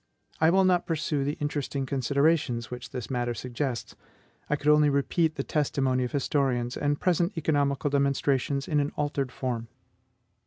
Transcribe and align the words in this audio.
I 0.39 0.49
will 0.49 0.63
not 0.63 0.87
pursue 0.87 1.23
the 1.23 1.37
interesting 1.39 1.85
considerations 1.85 2.71
which 2.71 2.89
this 2.89 3.11
matter 3.11 3.35
suggests; 3.35 3.95
I 4.49 4.55
could 4.55 4.69
only 4.69 4.89
repeat 4.89 5.35
the 5.35 5.43
testimony 5.43 6.03
of 6.05 6.11
historians, 6.11 6.75
and 6.75 6.99
present 6.99 7.37
economical 7.37 7.91
demonstrations 7.91 8.67
in 8.67 8.79
an 8.79 8.91
altered 8.95 9.31
form. 9.31 9.67